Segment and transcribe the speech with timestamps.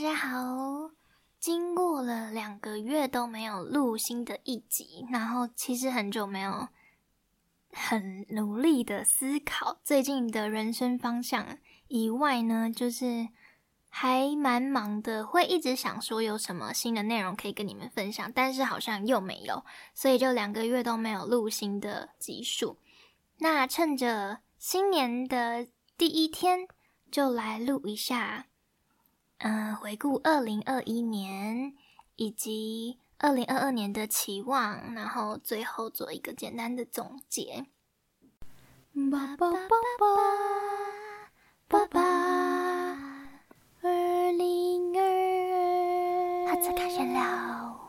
[0.00, 0.92] 大家好。
[1.38, 6.68] 经过了两个月都没有录新的一集，然后其实很久没有
[7.70, 11.58] 很努力的思考最近的人生方向
[11.88, 13.28] 以外呢，就是
[13.90, 19.62] 还蛮忙的，会一直想说有什么新的内容可以跟你们分享，但是好像又没有，
[19.92, 22.78] 所以就两个月都没有录新的集数。
[23.36, 26.66] 那趁着新年的第一天，
[27.10, 28.46] 就来录一下。
[29.42, 31.74] 嗯，回顾二零二一年
[32.16, 37.64] 以及二零二二年的期望，然后最后做一个简单的总结。
[39.10, 39.58] 爸爸爸
[41.68, 42.00] 爸爸爸，
[43.80, 45.02] 二零二
[46.46, 47.80] 二，好，次开始了。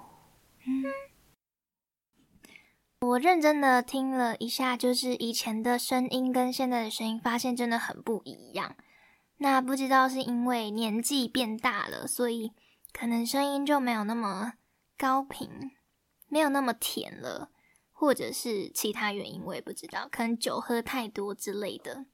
[0.66, 0.86] 嗯，
[3.02, 8.78] 我认真的听了一下，就是以前的声音跟现在的声音，发现真的很不一样。
[9.44, 12.54] 那不知道是因为年纪变大了，所以
[12.94, 14.53] 可能声音就没有那么
[14.95, 15.50] 高频，
[16.28, 17.50] 没有那么甜了，
[17.92, 22.06] 或者是其他原因，我也不知道，可能酒喝太多之类的。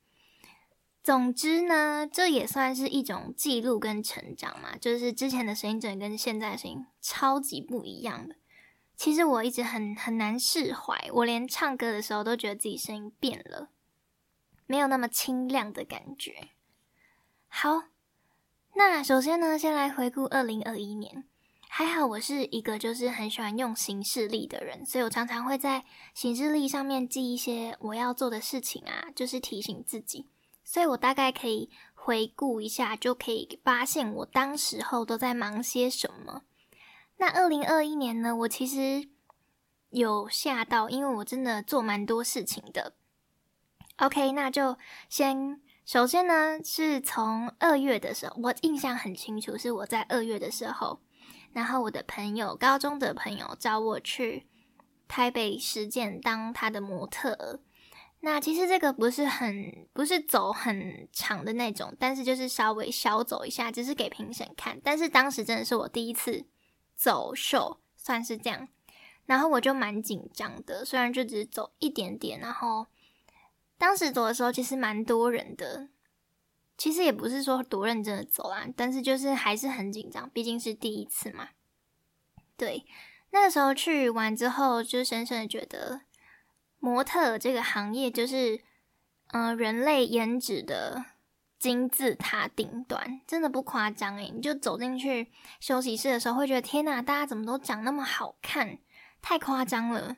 [1.03, 8.38] 总之呢，这也算是一种记录跟成长嘛，就是之前的声音真的跟现在的声音超级不一样的。
[8.95, 13.72] 其实我一直很很难释怀，我连唱歌的时候都觉得自己声音变了，
[14.66, 16.52] 没有那么清亮的感觉。
[17.50, 17.84] 好，
[18.76, 21.26] 那首先呢，先来回顾二零二一年。
[21.70, 30.30] 还好我是一个就是很喜欢用行事历的人，所以我常常会在行事历上面记一些我要做的事情啊，就是提醒自己。
[30.64, 36.44] 所以我大概可以回顾一下，就可以发现我当时候都在忙些什么。
[37.17, 39.09] 那二零二一年呢，我其实
[39.89, 42.94] 有吓到，因为我真的做蛮多事情的。
[43.98, 44.78] OK，那就
[45.09, 45.61] 先。
[45.88, 50.99] 首先呢，是从二月的时候，我印象很清楚，是我在二月的时候，
[51.53, 54.47] 然后我的朋友，高中的朋友找我去
[55.08, 57.61] 台北实践当他的模特。
[58.20, 64.77] 那其实这个不是很，不是走很长的那种，但是就是稍微小走一下，只是给评审看。
[64.83, 66.43] 但是当时真的是我第一次
[66.97, 68.67] 走秀，算是这样，
[69.26, 72.87] 然后我就蛮紧张的，虽然就只走一点点，然后。
[73.77, 75.89] 当时走的时候，其实蛮多人的。
[76.77, 81.49] 其实也不是说多认真的走啦，但是就是还是很紧张，毕竟是第一次嘛。
[82.55, 82.86] 对，
[83.32, 86.02] 那个时候去完之后，就深深的觉得，
[86.77, 88.61] 模特这个行业就是，
[89.30, 91.04] 嗯，人类颜值的
[91.58, 98.77] 金字塔顶端，真的不夸张诶，你就走进去休息室的时候，会觉得天呐，大家怎么都长那么好看，
[99.20, 100.17] 太夸张了。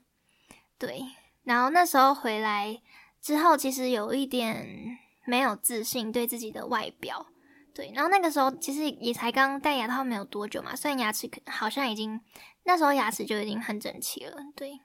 [0.78, 1.06] 对，
[1.44, 2.81] 然后那时候回来。
[3.22, 7.28] 之后其实有一点没有自信，对自己的外表，
[7.74, 12.19] 对，然后那个时候其实也才刚戴牙套没有多久嘛，虽然牙齿好像已经
[12.63, 14.79] 那时候牙齿就已经很整齐了，对，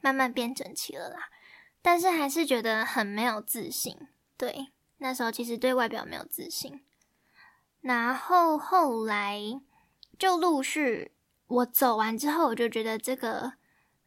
[0.00, 1.28] 慢慢变整齐了啦，
[1.80, 3.96] 但是还是觉得很没有自信，
[4.36, 6.80] 对，那时候其实对外表没有自信，
[7.82, 9.40] 然后后来
[10.18, 11.12] 就陆续
[11.46, 13.52] 我走完之后，我就觉得这个，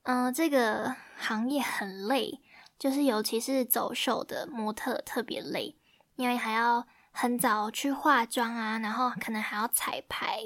[0.03, 2.40] 嗯，这个行业很累。
[2.81, 5.77] 就是，尤其是走秀的模特特别累，
[6.15, 10.39] 因为还要很早去化妆啊，然后可能还要彩排，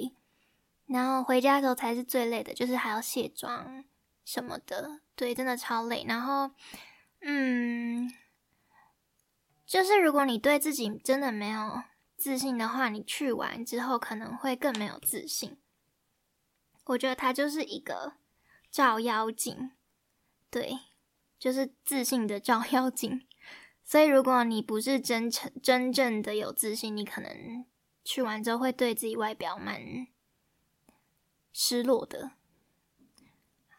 [0.85, 3.85] 然后回家的时候才是最累的，就是还要卸妆
[4.25, 6.03] 什么的，对，真的超累。
[6.05, 6.51] 然后，
[7.21, 8.13] 嗯，
[9.65, 11.83] 就是如果你对自己真的没有
[12.17, 15.57] 自信的话，你去完之后可能会更没有自信。
[16.87, 18.15] 我觉得它就是一个
[18.69, 19.71] 照妖镜，
[20.49, 20.79] 对。
[21.45, 23.23] 就是自信的照妖镜，
[23.83, 27.63] 所以如果你不是真诚、真正的有自信，你可能
[28.03, 30.07] 去完之后会对自己外表蛮
[31.53, 32.31] 失落的。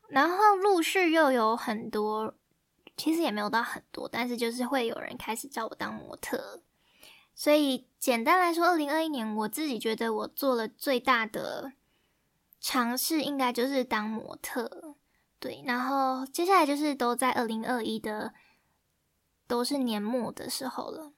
[0.09, 2.37] 然后陆续又有很多，
[2.97, 6.62] 其实也没有到很多，但是就是会有人开始叫我当模特。
[7.34, 11.72] 所以简单来说，二零二一年我自己觉得我做了最大的
[12.60, 14.95] 尝试，应该就是当模特。
[15.38, 18.33] 对，然后接下来就是都在二零二一的，
[19.47, 21.12] 都是年末的时候了。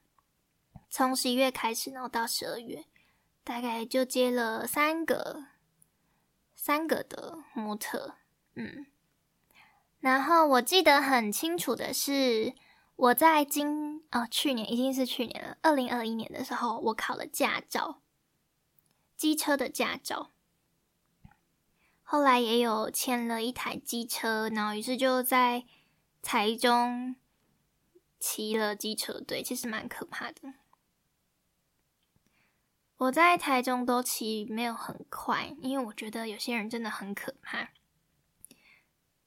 [0.89, 2.85] 从十一月开始，然后到十二月，
[3.43, 5.45] 大概就接了三个
[6.55, 8.15] 三个的模特，
[8.55, 8.87] 嗯。
[9.99, 12.53] 然后我记得很清楚的是，
[12.95, 18.01] 我在今哦去年已经是去年了，二零二一年的时候，我考了驾照，
[19.15, 20.31] 机车的驾照。
[22.11, 25.65] 后来也有签了一台机车，然后于是就在
[26.23, 27.15] 台中
[28.19, 30.55] 骑了机车，对，其实蛮可怕的。
[32.97, 37.69] 我在台中都骑没有很快，因为我觉得有些人真的很可怕。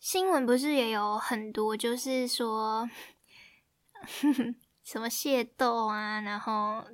[0.00, 2.90] 新闻不是也有很多，就是说
[4.82, 6.84] 什么械斗啊，然后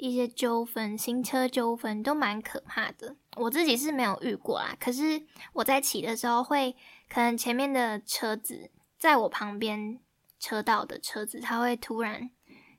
[0.00, 3.16] 一些纠纷、新车纠纷都蛮可怕的。
[3.36, 6.74] 我自己是没有遇过啦，可是我在骑的时候，会
[7.08, 10.00] 可能前面的车子在我旁边
[10.38, 12.30] 车道的车子，它会突然。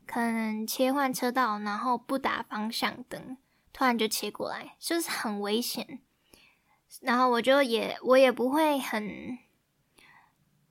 [0.08, 3.38] 可能切换车道，然后不打方向灯，
[3.72, 6.02] 突然就切过来，就是很危险。
[7.00, 9.38] 然后我就也我也不会很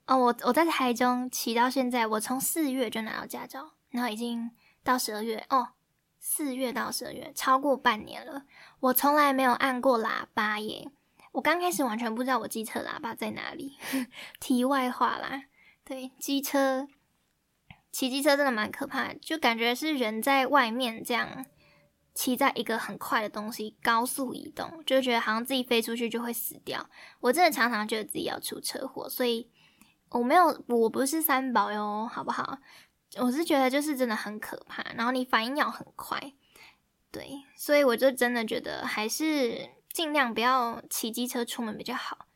[0.05, 4.51] 哦，我我在台中骑到现在，我从四月就拿到驾照，然后已经
[4.83, 5.69] 到十二月哦，
[6.23, 8.43] 四月到十二月超过半年了，
[8.79, 10.91] 我从来没有按过喇叭耶。
[11.31, 13.75] 我刚开始完全不知道我机车喇叭在哪里。
[14.39, 15.45] 题外话啦，
[15.83, 16.87] 对机车。
[17.91, 21.43] 骑机车真的蛮可怕，就感觉是人在外面这样
[22.13, 26.87] 骑在一个很快的东西高速移动，就觉得好像自己飞出去就会死掉。
[27.19, 29.49] 我真的常常觉得自己要出车祸，所以
[30.11, 32.59] 我没有，我不是三宝哟，好不好？
[33.19, 36.33] 我是觉得就是真的很可怕，然后你反应要很快，
[37.11, 42.27] 对，所以我就真的觉得还是尽量不要骑机车出门比较好。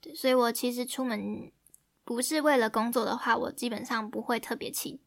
[0.00, 1.52] 对，所以我其实出门
[2.04, 5.00] 不是为了工作的话，我基本上不会特别骑。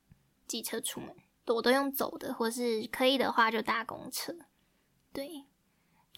[0.48, 1.14] 机车出门，
[1.48, 4.34] 我都用走的，或是可以的话就搭公车。
[5.12, 5.44] 对，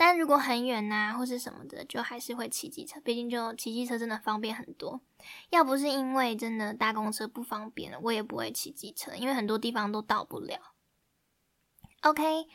[0.01, 3.01] 但如果很远呐，或是什么的，就还是会骑机车。
[3.01, 5.01] 毕竟就骑机车真的方便很多。
[5.49, 10.57] 要不是因为真的搭公车不方便，我也不会骑机车，因为很多地方都到不了。
[12.03, 12.47] OK，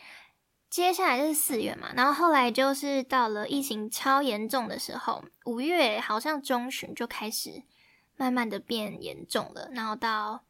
[0.71, 7.63] 接下来就是四月嘛，然后后来就是到了疫情超严重的时候，五月好像中旬就开始
[8.17, 10.45] 慢慢的变严重了，然后到。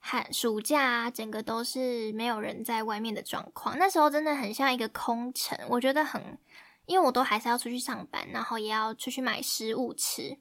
[0.00, 3.76] 寒暑假啊，整个都是没有人在外面的状况。
[3.78, 6.38] 那时候真的很像一个空城，我觉得很，
[6.86, 10.38] 因为我都还是要出去上班，然后也要出去买食物吃，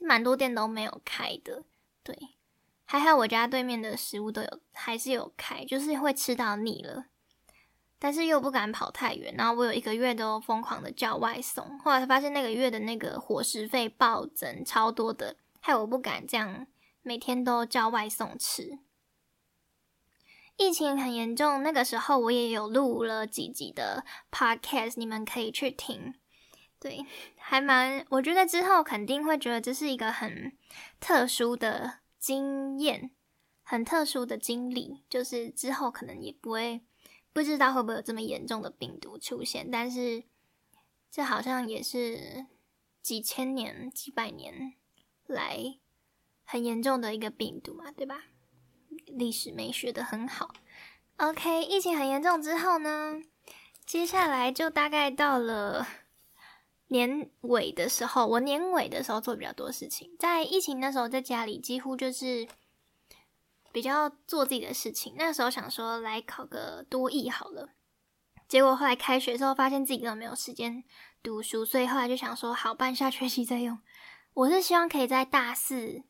[0.00, 1.64] 蛮多店都没有开的。
[2.02, 2.16] 对，
[2.84, 7.06] 还好我家对面的食物都有，还是有开，就是会吃到腻了，
[7.98, 9.34] 但是又不敢跑太远。
[9.36, 16.66] 然后我有一个月都疯狂的叫外送，后来发现那个月的那个伙食费暴增超多的，害我不敢这样
[17.02, 18.78] 每天都叫外送吃。
[20.60, 26.14] 疫情很严重，那个时候我也有录了几集的 podcast，你们可以去听。
[26.78, 27.06] 对，
[27.38, 30.52] 还蛮，我觉得之后肯定会觉得这是一个很
[31.00, 33.10] 特殊的经验，
[33.62, 35.02] 很特殊的经历。
[35.08, 36.82] 就是之后可能也不会
[37.32, 40.24] 不知道会不会有这么严重的病毒出现，但是
[41.10, 42.44] 这好像也是
[43.00, 44.74] 几千年、几百年
[45.26, 45.78] 来
[46.44, 48.24] 很严重的一个病毒嘛，对吧？
[49.14, 50.54] 历史没学的很好。
[51.16, 53.20] OK，疫情很严重之后呢，
[53.84, 55.86] 接下来就大概到了
[56.88, 58.26] 年尾的时候。
[58.26, 62.48] 我年尾的时候做比较多事情，在疫情那时候在家里几乎就是
[63.70, 65.14] 比较做自己的事情。
[65.18, 67.68] 那时候想说来考个多艺好了，
[68.48, 70.82] 结果后来开学之后发现自己根本没有时间
[71.22, 73.78] 读书，所以后来就想说好办下学期再用。
[74.32, 76.04] 我是希望可以在大四。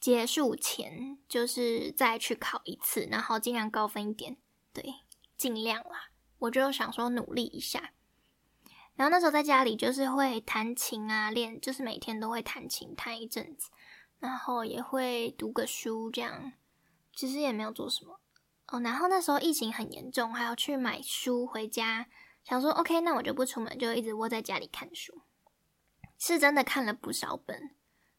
[0.00, 4.36] 结束前就是再去考一次，然后尽量高分一点，
[4.72, 4.94] 对，
[5.36, 6.10] 尽量啦。
[6.38, 7.92] 我就想说努力一下。
[8.94, 13.70] 然后那时候在家里就是会弹琴啊，练，就是每天都会弹琴弹一阵子，
[14.18, 16.52] 然后也会读个书这样。
[17.12, 18.20] 其实也没有做什么
[18.68, 18.80] 哦。
[18.80, 22.06] 然后那时候疫情很严重，还要去买书回家，
[22.44, 25.22] 想说 OK，那我就不出门，就一直窝在家里看书。
[26.18, 27.74] 是真的看了不少本。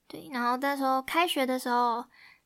[0.09, 2.05] 对，然后那时候开学的时候，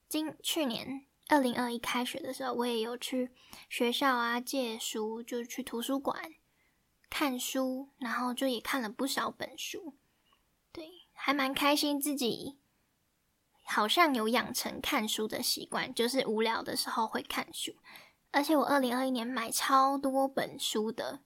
[0.10, 3.32] 今去年二零二一开学的时候，我也有去
[3.70, 6.34] 学校啊借书，就去图书馆
[7.10, 9.96] 看书，然后就也看了不少本书。
[10.74, 12.58] 对，还蛮开心，自己
[13.64, 17.74] 好像有养成看书的习惯，就是无聊的时候会看书。
[18.32, 21.22] 而且我二零二一年买超多本书的，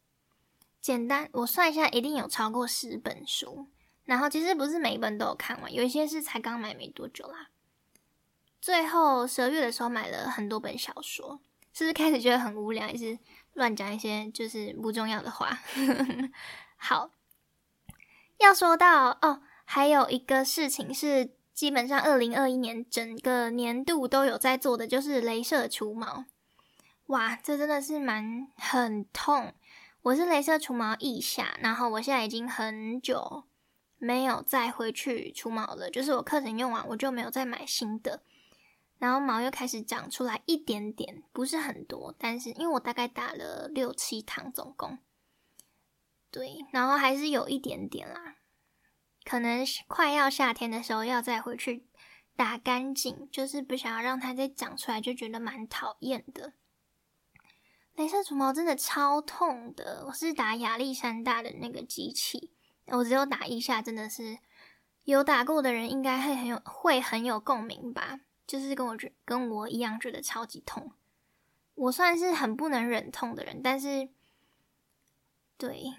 [0.80, 3.70] 简单我算一下，一定有超过十本书。
[4.08, 7.50] 然后其实不是每一本都有看完，有一些是才刚买没多久啦。
[8.62, 11.42] 最后十二月的时候买了很多本小说，
[11.74, 13.20] 是不是开始觉得很无聊，也是
[13.54, 15.60] 乱讲一些就是不重要的话？
[16.78, 17.12] 好，
[18.38, 26.24] 要说到哦，还有一个事情是基本上二零二一年整个年度都有在做的，就是镭射除毛。
[27.08, 29.54] 哇，这真的是蛮很痛。
[30.04, 33.44] 我是镭射除毛腋下，然后我现在已经很久。
[33.98, 38.24] 没有再回去除毛了，就是我课程用完，我就没有再买新的。
[39.00, 44.98] 然后毛又开始长出来一点点，不是很多，但是因为我大概打了六七堂总共，
[46.32, 48.38] 对，然后还是有一点点啦，
[49.24, 51.86] 可能快要夏天的时候要再回去
[52.36, 56.54] 打干净，就是不想要让它再长出来，就觉得蛮讨厌的。
[57.96, 62.52] 镭射除毛真的超痛的，我是打亚历山大的那个机器，
[62.88, 64.38] 我只有打一下，真的是
[65.04, 68.20] 有打过的人应该会很有会很有共鸣吧。
[68.48, 70.94] 就是跟我觉跟我一样觉得超级痛，
[71.76, 74.08] 我算是很不能忍痛的人，但是
[75.58, 75.94] 对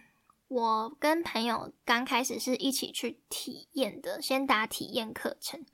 [0.48, 5.66] 我跟朋友刚开始是一起去体验的，先打体验课程，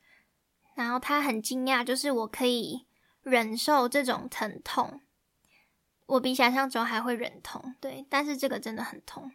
[0.75, 2.87] 然后他很惊讶，就是我可以
[3.23, 5.00] 忍受这种疼痛，
[6.06, 9.30] 我比想象中还会忍痛，对，但是这个真的很痛，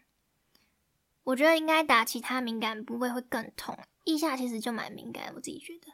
[1.30, 5.94] 我觉得应该打其他敏感部位会更痛，腋下其实就蛮敏感，我自己觉得。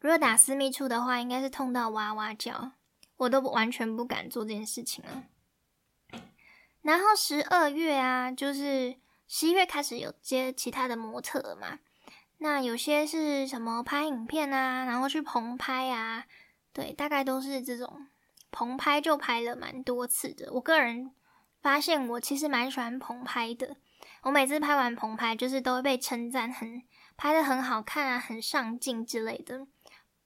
[0.00, 2.72] 如果打私密处的话，应该是痛到哇哇叫，
[3.16, 5.24] 我都完全不敢做这件事情了。
[6.82, 11.78] 然后十二月啊，就是十一月开始有接其他的模特嘛，
[12.38, 16.26] 那有些是什么拍影片啊，然后去棚拍啊，
[16.74, 18.06] 对，大概都是这种
[18.50, 20.52] 棚拍就拍了蛮多次的。
[20.52, 21.12] 我个人
[21.62, 23.76] 发现我其实蛮喜欢棚拍的，
[24.26, 26.82] 我每次拍完棚拍就是都会被称赞，很
[27.16, 29.68] 拍的很好看啊，很上镜之类的。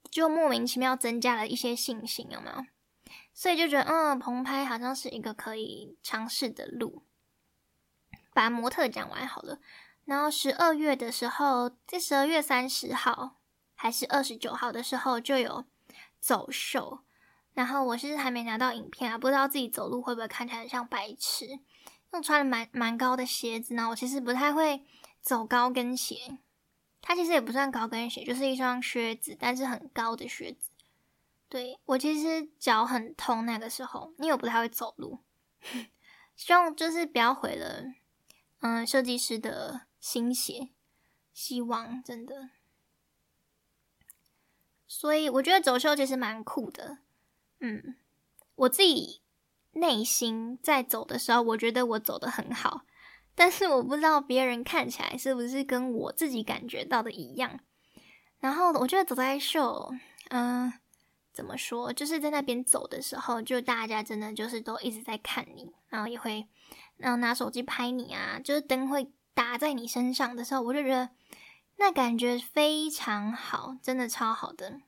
[0.09, 2.65] 就莫名其妙增加了一些信心，有没有？
[3.31, 7.03] 所以就觉得，嗯，棚拍好像是一个可以尝试的路。
[8.33, 9.59] 把模特讲完好了，
[10.05, 13.35] 然后十二月的时候，在十二月三十号
[13.75, 15.65] 还是二十九号的时候就有
[16.19, 17.01] 走秀，
[17.53, 21.59] 然后我是还没拿到影片啊，不知道自己走路会不会看起来很像白痴，
[22.13, 24.83] 因为穿了蛮蛮高的鞋子呢，我其实不太会
[25.21, 26.37] 走高跟鞋。
[27.01, 30.69] 它其实也不算高跟鞋，就是一双靴子，但是很高的靴子。
[31.49, 35.19] 对我其实脚很痛那个时候，因为我不太会走路。
[36.35, 37.93] 希望就是不要毁了，
[38.59, 40.69] 嗯，设计师的心血。
[41.33, 42.49] 希望真的。
[44.87, 46.99] 所以我觉得走秀其实蛮酷的。
[47.59, 47.95] 嗯，
[48.55, 49.21] 我自己
[49.73, 52.81] 内心在走的时候，我觉得我走的很好。
[53.33, 57.59] 但是我不知道别人看起来是不是跟我自己感觉到的一样。
[58.39, 59.89] 然后我觉得走在秀，
[60.29, 60.71] 嗯，
[61.31, 61.93] 怎么说？
[61.93, 66.47] 就是在那边走的时候，就大家真的就是都一直在看你，然后也会，
[66.97, 71.09] 然后拿手机拍你啊，就是灯会打在你身上的时候，我就觉得
[71.77, 74.81] 那感觉非常好，真的超好的。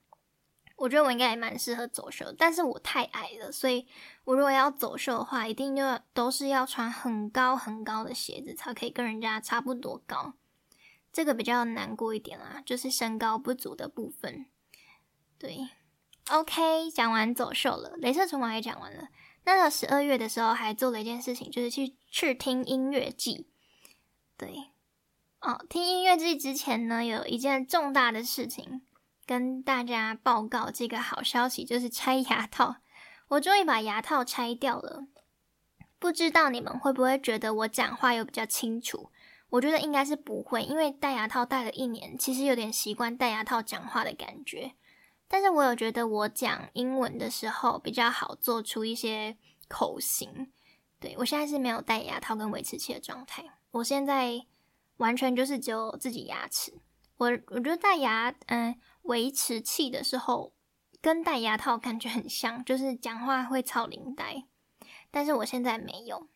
[0.84, 3.88] 我觉得我应该也蛮适合走秀，但是我太矮了，所以
[4.26, 5.82] 我如果要走秀的话，一定就
[6.14, 10.34] 都是要穿很高很高的鞋子，才可以跟人家差不多高。
[11.14, 14.48] 这个比较难过一点啦，就是身高不足的部分。
[15.40, 15.70] 对
[16.30, 19.08] ，OK，讲完走秀了，镭射除毛也讲完了。
[19.46, 23.48] 那到十二月的时候，还做了一件事情，就是去去听音乐季。
[24.36, 24.72] 对，
[25.40, 28.82] 哦，听音乐季之前呢，有一件重大的事情。
[29.26, 32.78] 跟大家报告这个好消息，就是拆牙套。
[33.30, 35.08] 我终于把牙套拆掉了。
[35.98, 39.10] 不知道你们会不会觉得我讲话又比较清楚？
[39.50, 44.74] 我觉得应该是不会，因为戴牙套戴了一年，其实有点习惯戴牙套讲话的感觉。
[45.28, 49.38] 但是我有觉得我讲英文的时候比较好做出一些
[49.68, 50.52] 口型。
[51.00, 54.46] 对我现在是没有戴牙套跟维持器的状态，我现在
[54.98, 56.74] 完全就是只有自己牙齿。
[57.18, 58.76] 我我觉得戴牙，嗯。
[59.04, 60.54] 维持器的时候，
[61.02, 64.44] 跟戴牙套感觉很像， 就是讲话会超灵呆。
[65.12, 66.28] 但是我现在没有，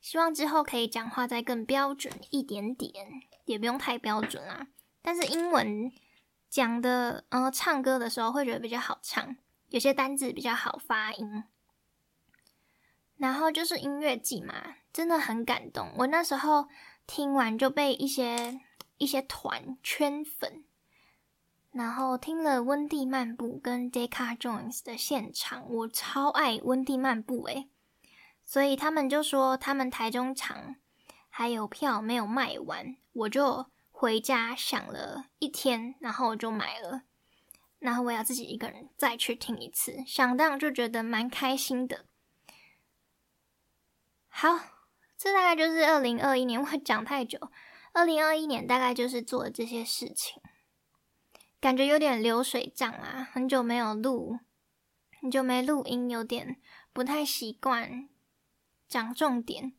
[0.00, 4.68] 希望之后可以讲话再更标准一点点，也不用太标准啦。
[5.00, 5.90] 但是英文
[6.50, 9.36] 讲的，呃，唱歌的时候会觉得比较好唱，
[9.70, 11.44] 有些单字比较好发音。
[13.16, 15.92] 然后就是音乐季嘛，真的很感动。
[15.98, 16.68] 我那时候
[17.06, 18.60] 听完就被一些
[18.98, 20.64] 一些团圈粉。
[21.72, 27.70] 然后听了温蒂漫步跟 Decca Jones 的现场，我超爱温蒂漫步诶，
[28.44, 30.76] 所以他们就说他们台中场
[31.30, 37.04] 还有票没有卖完，我就回家想了一天，然后我就买了，
[37.78, 42.04] 然后我要自己一个人再去听一次，想当就觉得蛮开心的。
[44.28, 44.58] 好，
[45.16, 47.38] 这大概就是二零二一年，我讲太久，
[47.94, 50.42] 二零二一年大概就是做这些事情。
[51.62, 54.40] 感觉有点流水账啊，很久没有录，
[55.20, 56.56] 很久没录音，有点
[56.92, 58.08] 不太习惯。
[58.88, 59.72] 讲重点，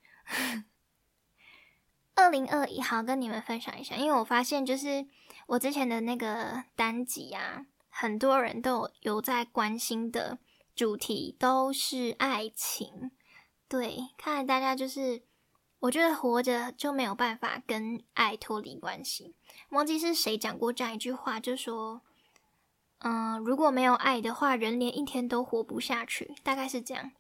[2.16, 5.06] 二零二一，好跟你们分享一下，因为我发现就是
[5.48, 10.40] 我之前的那个单集啊，很多人都有在关心的
[10.74, 13.12] 主题都是爱情。
[13.68, 15.24] 对，看来大家就是，
[15.84, 19.36] 我觉得活着就没有办法跟爱脱离关系。
[19.70, 22.02] 忘记是谁讲过这样一句话，就说，
[23.00, 27.12] 嗯，如果没有爱的话，人连一天都活不下去，大概是这样。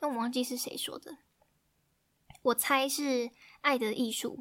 [0.00, 1.16] 那我忘记是谁说的，
[2.42, 3.02] 我猜是
[3.62, 4.36] 《爱的艺术》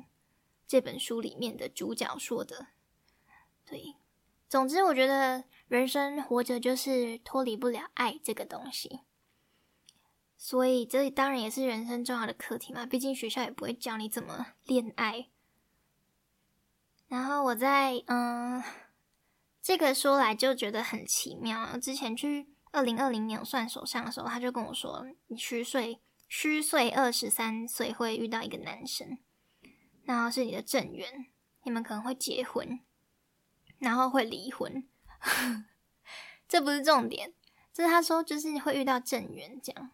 [0.68, 2.68] 这本书里面的主角说的。
[3.66, 3.96] 对，
[4.50, 9.00] 总之我觉得人生活着就是脱离不了爱这个东西，
[10.40, 12.88] 所以这当然也是人生重要的课题嘛。
[12.88, 15.28] 毕竟学校也不会教你怎么恋爱。
[17.08, 18.64] 然后我在嗯，
[19.62, 21.78] 这个说来就觉得很奇妙。
[21.78, 22.48] 之前去。
[22.72, 29.18] 二零二零年算手相的时候，他就跟我说：“你虚岁虚岁二十三岁会遇到一个男生，
[30.04, 31.26] 然后是你的正缘，
[31.64, 32.80] 你们可能会结婚，
[33.80, 34.88] 然后会离婚。
[36.48, 37.34] 这不是重点，
[37.74, 39.90] 这是他说就是会遇到正缘这样。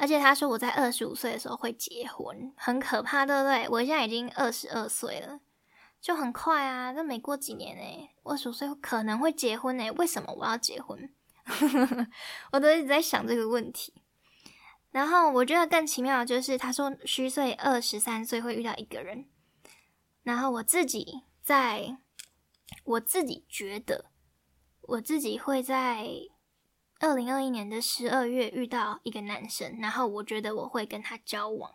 [0.00, 3.68] 而且他说我在二十五岁的时候会结婚，很可怕，对不对？
[3.68, 5.40] 我现在已经二十二岁了，
[6.00, 11.12] 就很快啊，这没过几年诶，二十五岁可能会结婚诶，为什么我要结婚？”
[12.52, 13.92] 我都一直在想这个问题，
[14.90, 19.26] 然后我觉得更奇妙的就是，他说虚岁二十三岁会遇到一个人，
[20.22, 21.98] 然后我自己在，
[22.84, 24.06] 我自己觉得
[24.80, 26.08] 我自己会在
[27.00, 31.74] 二零二一年的十二月遇到一个男生，然后我觉得我会跟他交往，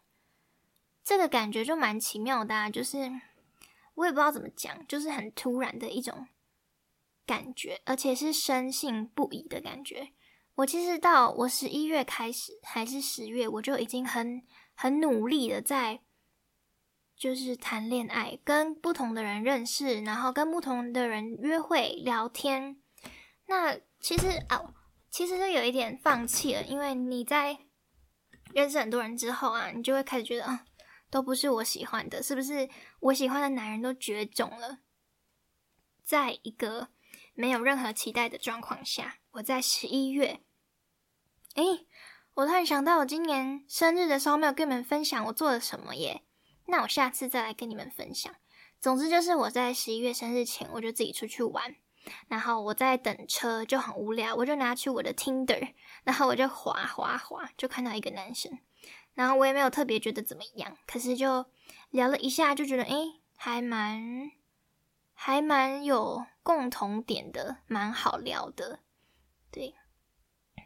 [1.03, 3.11] 这个感觉就蛮奇妙的，啊就是
[3.95, 6.27] 我也不知道怎么讲，就是很突然的一种。
[7.27, 10.09] 感觉，而且是深信不疑的感觉。
[10.53, 14.43] 我其实到我十一月开始，还是十月，我就已经很
[14.75, 16.01] 很努力的在，
[17.17, 22.79] 就是谈恋爱，跟不同的人认识，然后跟不同的人约会聊天。
[23.47, 24.74] 那其实啊，
[25.15, 27.57] 其实就有一点放弃了，因为你在
[28.53, 30.65] 认识很多人之后啊，你就会开始觉得啊，
[31.09, 32.69] 都不是我喜欢的，是不是？
[32.99, 34.79] 我喜欢的男人都绝种了，
[36.03, 36.89] 在一个。
[37.33, 40.41] 没有任何期待的状况下，我在十一月，
[41.53, 41.63] 哎，
[42.33, 46.23] 我突然想到，我今年生日的时候没有跟你们分享我做了什么耶。
[46.65, 48.35] 那我下次再来跟你们分享。
[48.81, 51.77] 总之就是我在十一月生日前，我就自己出去玩，
[52.27, 58.57] 然后我在等车就很无聊，我就拿出我的 Tinder，然后我就滑滑滑，就看到一个男生，
[59.13, 61.45] 然后我也没有特别觉得怎么样，可是就
[61.89, 62.95] 聊了一下，就觉得哎，
[63.35, 64.31] 还蛮。
[65.17, 68.81] 还蛮有共同点的，蛮好聊的，
[69.49, 69.73] 对。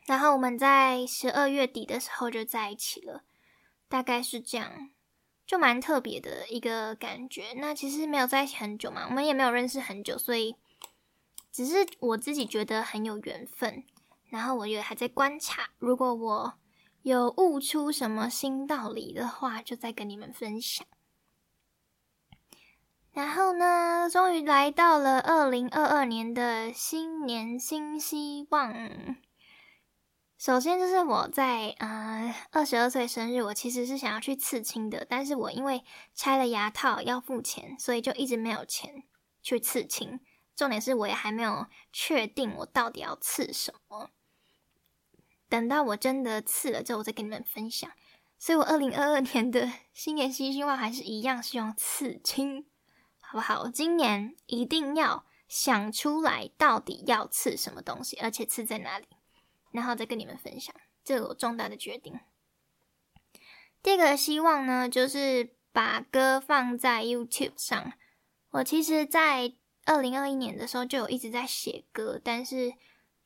[0.07, 3.23] 然后我们在十二月底的时候就在一起了，
[3.87, 4.89] 大概是这样，
[5.45, 7.53] 就蛮特别的一个感觉。
[7.57, 10.55] 那其实没有在一起很久嘛，我们也没有认识很久，所以
[11.51, 13.83] 只是我自己觉得很有缘分。
[14.29, 16.53] 然后我也还在观察，如果我
[17.01, 20.85] 有悟出什么新道理的话，就再跟你们分享。
[23.11, 29.17] 然后呢，终于来到了二零二二年的新年新希望。
[30.37, 35.83] 首先就是我在呃二十二岁生日，我其实是想要去刺青的，但是我因为
[36.13, 39.03] 拆了牙套要付钱，所以就一直没有钱
[39.41, 40.19] 去刺青。
[40.59, 44.09] 重点是我也还没有确定我到底要刺什么，
[45.47, 47.89] 等到我真的刺了之后，我再跟你们分享。
[48.37, 52.65] 所以我二零二二年的新年新希望还是一样，希望刺青。
[53.21, 53.61] 好不好？
[53.61, 59.07] 我今年一定要想出来到底要刺什么东西，而且刺在哪里，
[59.71, 62.19] 然后再跟你们分享这个重大的决定。
[63.81, 67.93] 第二个希望呢，就是把歌放在 YouTube 上。
[68.51, 69.53] 我其实，在
[69.89, 72.73] 二零二一年的时候就有一直在写歌，但是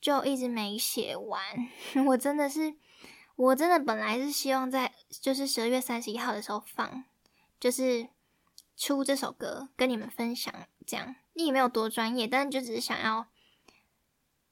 [0.00, 1.42] 就一直没写完。
[2.08, 2.74] 我真的是，
[3.36, 7.04] 我真的本来是希望在就是十二月三十一号的时候放，
[7.60, 8.08] 就是。
[8.76, 10.52] 出这首歌跟你们分享，
[10.84, 13.28] 这样你也没有多专业，但就只是想要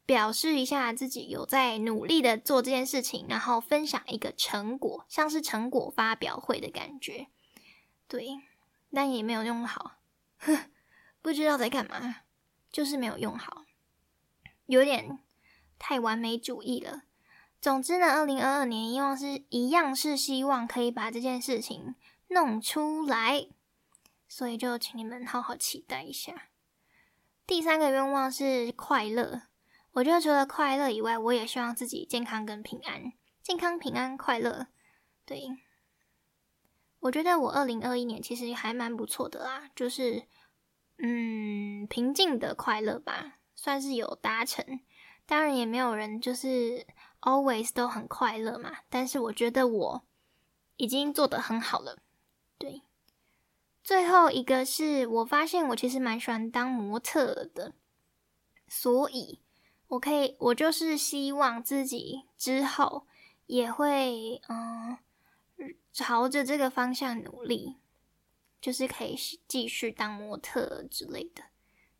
[0.06, 7.26] 表示一下自己有在努力的做这件事情，然后分享一个成果，像是成果发表会的感觉。
[8.06, 8.38] 对，
[8.94, 9.96] 但也没有用好，
[11.22, 12.16] 不知道在干嘛，
[12.70, 13.64] 就是没有用好，
[14.66, 15.20] 有点
[15.78, 17.04] 太完美主义了。
[17.60, 21.94] 总之呢，二零二二年希望是一样，是希望可以把这件事情
[22.28, 23.46] 弄出来。
[24.28, 26.48] 所以就请你们好好期待一下。
[27.46, 29.42] 第三个愿望是快乐。
[29.92, 34.68] 我觉得除了快乐以外，我也希望自己健康跟平安，健康、平安、快乐。
[35.26, 35.50] 对，
[37.00, 40.26] 我觉得我二零二一年其实还蛮不错的啦，就是
[40.98, 44.80] 嗯，平静的快乐吧，算是有达成。
[45.26, 46.86] 当然也没有人就是
[47.20, 48.78] always 都很快乐嘛。
[48.88, 50.02] 但是我觉得我
[50.76, 51.98] 已经做得很好了。
[52.58, 52.82] 对，
[53.82, 57.74] 最后一个是我发现我其实蛮喜欢当模特的，
[58.68, 59.40] 所以
[59.88, 63.06] 我可以，我就是希望自己之后
[63.46, 64.98] 也会嗯
[65.92, 67.76] 朝着这个方向努力，
[68.62, 69.14] 就是可以
[69.46, 71.42] 继续当模特之类的，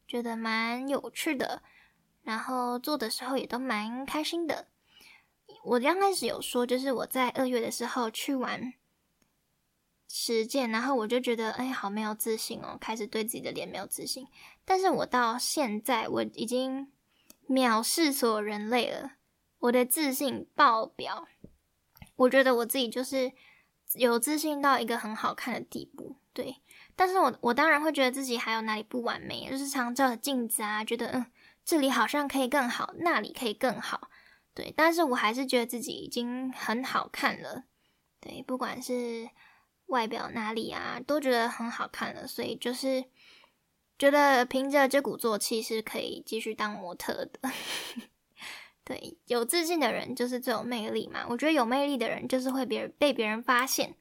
[0.07, 1.63] 觉得蛮有趣的。
[2.23, 4.69] 然后做的时候也都蛮开心的。
[5.65, 8.73] 我刚开始有说，就是我在二月的时候去玩
[10.09, 14.29] 实践，然后我就觉得，哎，好没有自信哦，开始对自己的脸没有自信。
[14.65, 16.93] 但是我到现在，我已经
[17.49, 19.15] 藐视所有人类了，
[19.59, 21.27] 我的自信爆表。
[22.15, 23.33] 我觉得我自己就是
[23.95, 26.57] 有自信到一个很好看的地步，对。
[26.95, 31.27] 但是我我当然会觉得自己还有哪里不完美，就是常照着镜子啊，觉得嗯。
[31.65, 34.11] 这里好像可以更好，那里可以更好，
[34.53, 37.67] 对，但是我还是觉得自己已经很好看了，
[38.21, 39.31] 对，不管是
[39.87, 43.05] 外表哪里啊，都觉得很好看了，所以就是
[43.97, 47.39] 觉得凭着这股作气是可以继续当模特的。
[48.85, 53.97] 对，有自信的人就是最有魅力嘛，我觉得有魅力的人就是会别人被别人发现，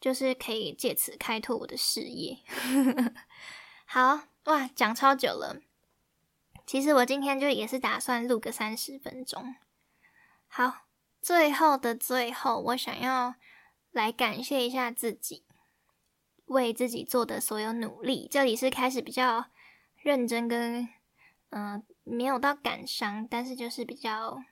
[0.00, 2.38] 就是可以借此开拓我的事业。
[3.86, 5.60] 好哇，讲超久了。
[6.66, 9.54] 其实我今天就也是打算录个三十分钟。
[10.48, 10.86] 好，
[11.20, 13.34] 最后的最后，我想要
[13.92, 15.44] 来感谢一下自己，
[16.46, 18.26] 为自己做的所有努力。
[18.30, 19.46] 这里是开始比较
[19.96, 20.88] 认真跟
[21.50, 24.42] 嗯，没有到感伤，但是就是比较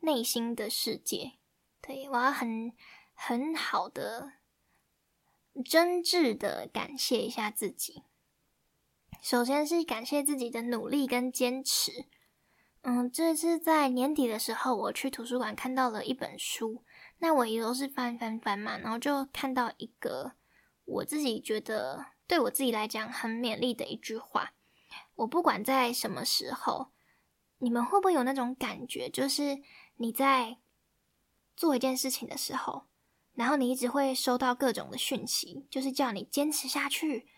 [0.00, 1.32] 内心的世界。
[1.80, 2.72] 对我要很
[3.14, 4.32] 很好的
[5.64, 8.02] 真挚的感谢一下自己。
[9.22, 12.06] 首先是感谢自己的努力跟坚持。
[12.82, 16.84] 嗯，这是在年底的时候，我去图书馆看到了一本书，
[17.18, 20.34] 那我也都是翻翻翻嘛，然后就看到一个
[20.84, 24.52] 我自己觉得对我自己来讲很勉励的一句话。
[25.16, 26.92] 我不管在什么时候，
[27.58, 29.60] 你们会不会有那种感觉，就是
[29.96, 30.58] 你在
[31.56, 32.86] 做一件事情的时候，
[33.34, 37.28] 然后你一直会收到各种的讯息，就是叫你坚持下去。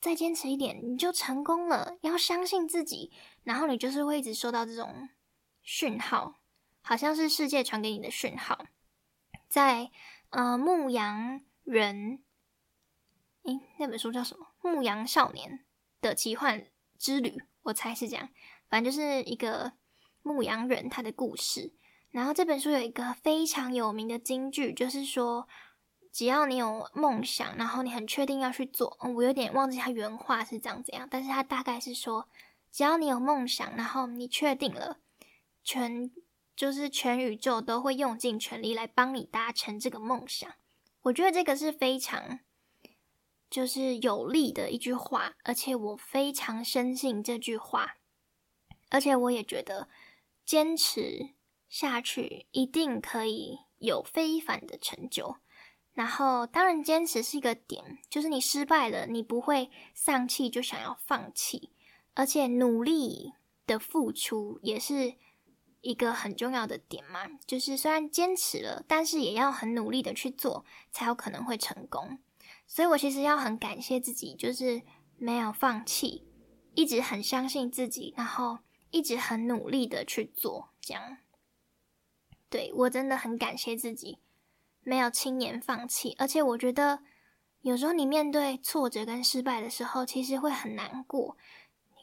[0.00, 1.98] 再坚持一点，你就成功了。
[2.02, 3.10] 要相信自己，
[3.42, 5.08] 然后你就是会一直收到这种
[5.60, 6.36] 讯号，
[6.82, 8.66] 好像是世界传给你的讯号。
[9.48, 9.90] 在
[10.30, 12.20] 呃《牧羊人》
[13.50, 14.46] 诶，那本书叫什么？
[14.70, 15.64] 《牧羊少年
[16.00, 17.30] 的奇幻之旅》，
[17.62, 18.28] 我猜是这样。
[18.68, 19.72] 反正就是一个
[20.22, 21.72] 牧羊人他的故事。
[22.10, 25.48] 然后这本书有一个非常有名的金句，就是说。
[26.10, 32.26] 只要你有梦想，然后你很确定要去做，我有点忘记他原话是这样怎样，但是他大概是说，
[32.72, 34.96] 只要你有梦想，然后你确定了，
[35.62, 36.10] 全
[36.56, 40.50] 就是全宇宙都会用尽全力来帮你达成这个梦想。
[41.02, 42.40] 我觉得这个是非常
[43.50, 47.96] 就是有力的一句话，而且我非常深信这句话，
[48.90, 49.88] 而且我也觉得
[50.44, 51.30] 坚持
[51.68, 55.36] 下去一定可以有非凡的成就。
[55.92, 61.72] 然后，当然，坚持是一个点，就是你失败了，你不会丧气就想要放弃，
[62.14, 63.32] 而且努力
[63.66, 65.14] 的付出也是
[65.80, 67.26] 一个很重要的点嘛。
[67.44, 72.20] 就是虽然坚持了，但是也要很努力的去做，才有可能会成功。
[72.68, 74.82] 所以我其实要很感谢自己，就是
[75.16, 76.28] 没有放弃，
[76.74, 78.58] 一直很相信自己，然后
[78.90, 81.16] 一直很努力的去做，这样。
[82.50, 84.18] 对我真的很感谢自己。
[84.82, 87.00] 没有轻言放弃，而且我觉得
[87.60, 91.36] 有时候你面对挫折跟失败的时候，其实会很难过，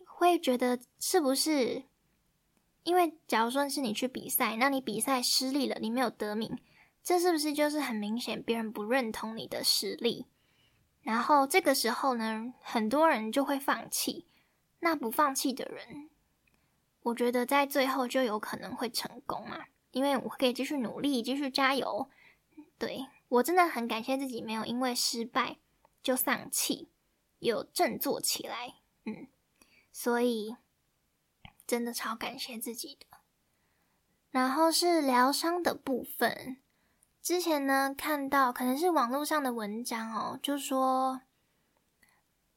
[0.06, 1.86] 会觉得是不是？
[2.84, 6.56] 因为假如说是你去比赛，那你比赛失利了，你没有得名，
[7.04, 10.28] 这是不是就是很明显别人不认同你的实力？
[11.06, 14.26] 然后这个时候呢，很多人就会放弃。
[14.80, 16.10] 那不放弃的人，
[17.04, 22.10] 我觉得在最后就有可能会成功啊，因为我可以继续努力，继续加油。
[22.80, 25.58] 对我真的很感谢自己没有因为失败
[26.02, 26.89] 就丧气，
[27.38, 29.28] 有振作起来，嗯，
[29.91, 30.56] 所以
[31.68, 33.20] 真的超感谢自己的。
[34.32, 36.58] 然后是疗伤的部分，
[37.26, 41.22] 之前呢看到可能是网络上的文章哦，就说，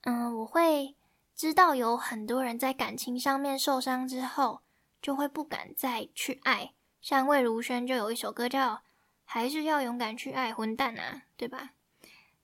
[0.03, 0.95] 嗯，我会
[1.35, 4.61] 知道有很多人在感情上面受伤之后，
[5.01, 8.83] 就会不敢再去爱，像魏如萱就有一首歌叫。
[9.25, 11.71] 还是要勇敢去爱，混蛋啊，对吧？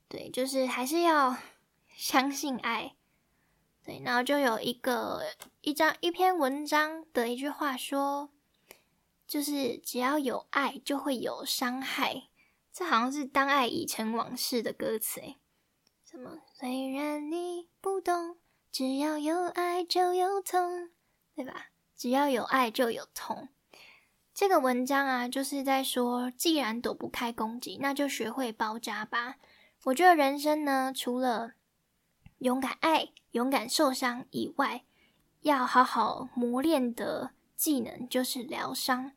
[0.09, 1.37] 对，就是还是要
[1.95, 2.95] 相信爱。
[3.85, 5.25] 对，然后就有一个
[5.61, 8.31] 一张一篇文章的一句话说
[9.27, 12.29] ：“就是只要有爱就会有伤害，
[12.73, 15.39] 这好像是《当爱已成往事》的歌词诶。
[16.05, 16.39] 什么？
[16.53, 18.37] 虽然你不懂，
[18.71, 20.91] 只要有爱就有痛，
[21.35, 21.69] 对吧？
[21.97, 23.49] 只要有爱就有痛。
[24.33, 29.37] 这个文章啊，就是在说，既然躲不开攻击，那就学会包扎吧。
[29.85, 31.53] 我觉得人生呢，除了
[32.39, 34.85] 勇敢爱、勇敢受伤以外，
[35.41, 39.12] 要好好磨练的技能就是疗伤。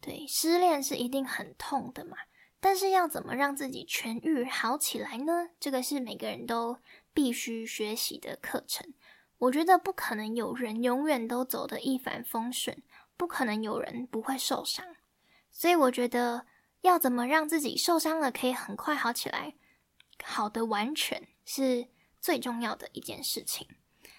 [0.00, 2.16] 对，失恋是一定很痛的嘛，
[2.60, 5.50] 但是要怎么让自己痊愈好起来呢？
[5.58, 6.78] 这个是每个人都
[7.12, 8.94] 必须学习的课程。
[9.38, 12.82] 我觉得不可能有人永远都走得一帆风顺。
[13.18, 14.84] 不可能有人不会受伤，
[15.50, 16.44] 所以我觉得
[16.82, 19.54] 要怎么让自己受伤了可以很快好起来，
[20.22, 21.88] 好的完全是
[22.20, 23.66] 最重要的一件事情。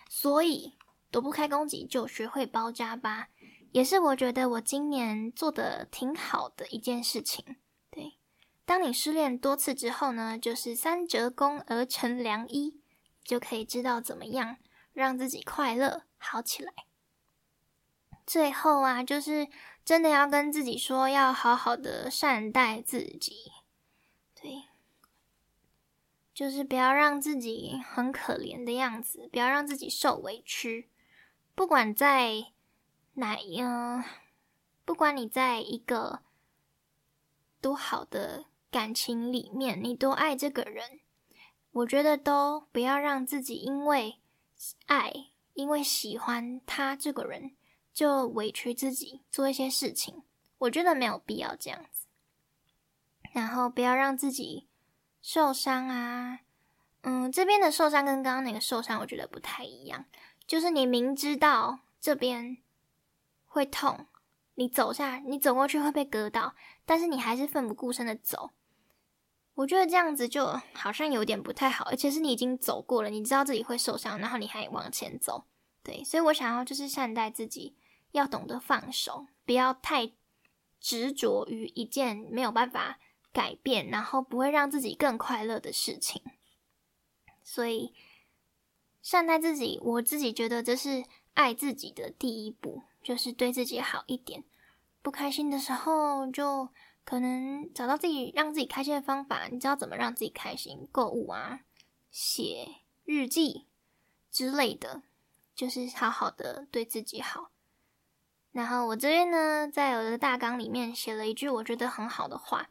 [0.10, 0.80] 所以
[1.12, 3.30] 躲不开攻击就学会包扎吧，
[3.78, 7.58] 也是我觉得我今年做的挺好的一件事情。
[7.92, 8.18] 对，
[8.66, 12.82] 当你失恋多次之后呢，就是三折功而成良医，
[13.24, 14.58] 就可以知道怎么样
[14.94, 16.74] 让自己快乐好起来。
[18.26, 19.48] 最后啊，就是
[19.86, 23.52] 真的要跟自己说，要好好的善待自己，
[24.34, 24.64] 对，
[26.34, 30.90] 就是不要让自己很可怜的样子，不要让自己受委屈。
[31.54, 32.54] 不管在
[33.18, 33.62] 哪一，
[34.84, 36.22] 不管你在一个
[37.62, 41.00] 多好的感情里面，你多爱这个人，
[41.72, 44.20] 我觉得都不要让自己因为
[44.88, 45.12] 爱，
[45.54, 47.52] 因为喜欢他这个人。
[47.94, 50.22] 就委屈自己做一些事情，
[50.60, 52.06] 我觉得没有必要这样子。
[53.32, 54.68] 然后不要让自己
[55.20, 56.42] 受伤啊，
[57.02, 60.06] 嗯，这边的受伤跟刚刚那个受伤，我觉得不太一样。
[60.46, 62.58] 就是你明知道这边
[63.58, 64.08] 会痛，
[64.56, 68.52] 你走下，你走过去会被割到，但是你还是奋不顾身的走。
[69.56, 75.46] 我觉得这样子就好像有点不太好，而且是你已经走过了，你知道自己会受伤，然后你还往前走。
[75.84, 77.76] 对，所以我想要就是善待自己。
[78.12, 80.14] 要懂得放手，不要太
[80.80, 83.00] 执着于一件没有办法
[83.34, 86.24] 改变，然后不会让自己更快乐的事情。
[87.44, 87.94] 所以，
[89.02, 94.44] 善待自己，我自己觉得这是爱自己的第一步，就是对自己好一点。
[95.02, 96.68] 不开心的时候，就
[97.06, 99.48] 可能找到自己让自己开心的方法。
[99.48, 100.86] 你知道怎么让自己开心？
[100.92, 101.62] 购物啊，
[102.12, 103.66] 写日记
[104.30, 105.04] 之类的，
[105.56, 107.52] 就是好好的对自己好。
[108.52, 112.68] 然后我这边呢，在我的大纲里面写了一句我觉得很好的话，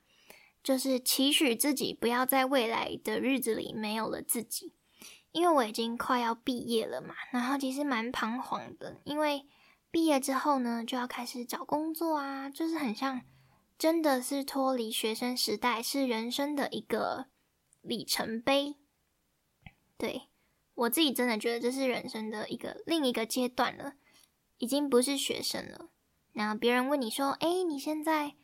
[0.63, 4.75] 就是期许自己不要在未来的日子里没有了自己。
[5.33, 9.47] 因为我已经快要毕业了嘛，然后其实蛮彷徨的，因为
[9.91, 13.23] 毕业之后呢，就要开始找工作啊，就是很像
[13.79, 17.27] 真的是脱离学生时代，是人生的一个
[17.83, 18.77] 里程碑。
[19.97, 20.29] 对
[20.75, 23.95] 我自己真的觉得这是人生的一个另一个阶段了。
[24.59, 25.91] 已经不是学生了，
[26.33, 28.37] 然后别人问你说：“哎，你现在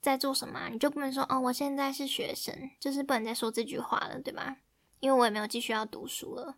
[0.00, 4.56] 在做什么？”你就不能说：“哦，我现在是学生。”就是不能再说这句话了，对吧？
[5.00, 6.56] 因为我也没有继续要读书了，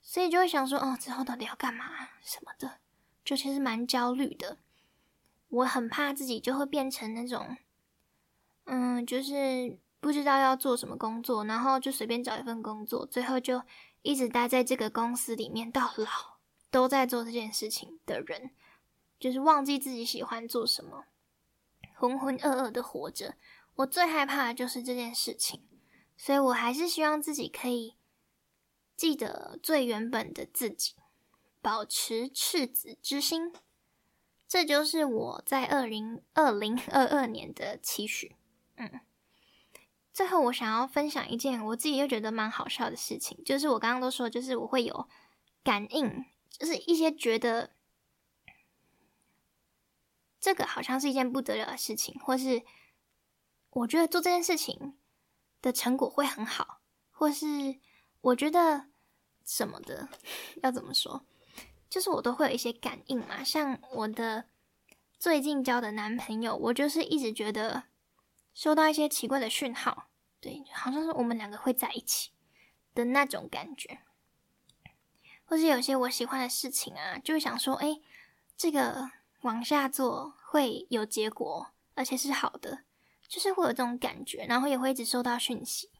[0.00, 1.84] 所以就会想说：“哦，之后到底要干嘛
[2.20, 2.80] 什么的？”
[3.24, 4.58] 就其实蛮焦虑的。
[5.48, 7.56] 我很怕自己就会变成那种，
[8.64, 13.62] 嗯，就是不知道要做什么工作，然后就随便找一份工作，最后就
[14.02, 16.32] 一直待在这个公司里面到老。
[16.70, 18.50] 都在做这件事情的人，
[19.20, 21.04] 就是忘记自己喜欢做什么，
[21.92, 23.34] 浑浑噩噩的活着。
[23.74, 25.68] 我最害怕的就是这件事情，
[26.16, 27.96] 所以我还是希望自己可以
[28.96, 30.94] 记得最原本的自己，
[31.62, 33.54] 保持赤子之心。
[34.46, 38.36] 这就是我在二零二零二二年的期许。
[38.76, 39.00] 嗯，
[40.12, 45.08] 最后我想要分享一件我自己又觉得蛮好笑的事情，就是我刚刚都说，就是我会有
[45.64, 46.26] 感应。
[46.50, 47.70] 就是一些觉得
[50.38, 52.62] 这个好像是一件不得了的事情，或是
[53.70, 54.98] 我觉得做这件事情
[55.62, 57.46] 的成果会很好，或是
[58.20, 58.88] 我觉得
[59.46, 60.10] 什么的，
[60.62, 61.24] 要怎么说？
[61.92, 63.44] 就是我都会有一些感应嘛。
[63.44, 64.46] 像我的
[65.18, 67.82] 最近交的男朋友，我就是一直觉得
[68.54, 70.08] 收到一些奇怪的讯号，
[70.40, 72.30] 对，好像是我们两个会在一起
[72.94, 73.98] 的那种感觉。
[75.44, 78.00] 或是有些我喜欢的事情啊，就会想说，哎，
[78.56, 79.10] 这个
[79.42, 82.84] 往下做会有结果，而且是好的，
[83.28, 85.90] 就是会有这种感觉，然后也会一直收到讯息，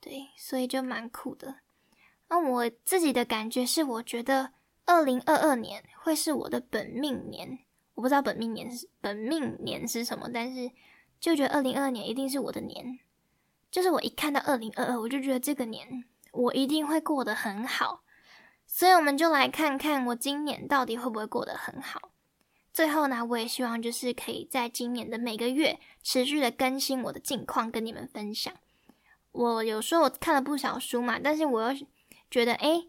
[0.00, 1.56] 对，所以就蛮酷的。
[2.28, 4.53] 那我自己的感觉是，我觉得
[4.86, 7.58] 二零二二年会是我的本命年，
[7.94, 10.70] 我不知道本命年是本命年是什么，但是
[11.18, 12.98] 就觉得二零二二年一定是我的年。
[13.70, 18.02] 就是我一看到二零二二，我就觉得这个年我一定会过得很好。
[18.66, 22.10] 所以我们就来看看我今年到底会不会过得很好。
[22.72, 28.52] 最后呢，我也希望就是可以在今年的每个月持续的更新我的近况，跟你们分享。
[29.32, 31.86] 我有时候我看了不少书嘛，但是我又
[32.30, 32.84] 觉得，哎，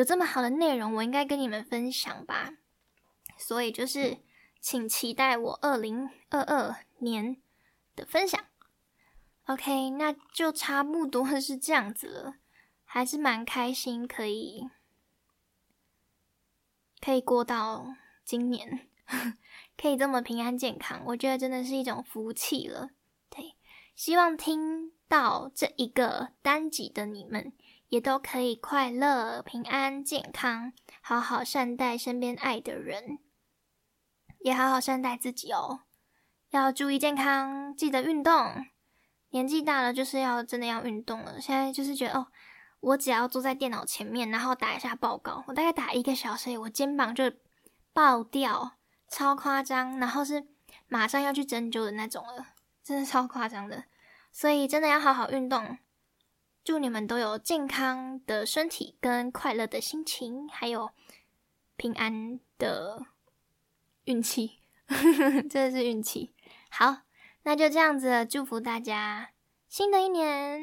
[0.00, 2.54] 有这么好的内容，我应该跟你们分享吧。
[3.36, 4.16] 所以就是，
[4.58, 7.36] 请期待我二零二二年
[7.94, 8.42] 的分享。
[9.44, 12.36] OK，那就差不多是这样子了，
[12.82, 14.70] 还是蛮开心，可以
[16.98, 18.88] 可以过到今年。
[19.76, 22.88] 可以这么平安健康，我觉得真的是一种福气了。
[23.28, 23.54] 对，
[23.94, 27.52] 希望听到这一个单集的你们，
[27.90, 30.72] 也都可以快乐、平安、健康，
[31.02, 33.18] 好好善待身边爱的人，
[34.38, 35.80] 也好好善待自己哦。
[36.48, 38.64] 要注意健康，记得运动。
[39.30, 41.40] 年纪大了，就是要真的要运动了。
[41.40, 42.26] 现在就是觉得，哦，
[42.80, 47.30] 我只要坐在电脑前面，然后打一下报告，我大概打一个小时，我肩膀就
[47.92, 48.78] 爆掉。
[49.08, 50.46] 超夸张，然后是
[50.86, 53.84] 马上要去针灸的那种了，真的超夸张的，
[54.30, 55.78] 所以真的要好好运动。
[56.70, 60.92] 祝你们都有健康的身体跟快乐的心情，还有
[61.74, 63.06] 平安的
[64.04, 64.60] 运气，
[65.50, 66.32] 真的是运气。
[66.70, 66.98] 好，
[67.42, 69.30] 那就这样子，祝福大家
[69.68, 70.62] 新的一年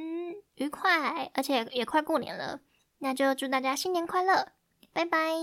[0.56, 2.62] 愉快，而且也快过年了，
[3.00, 4.54] 那就祝大家新年快乐，
[4.94, 5.34] 拜拜。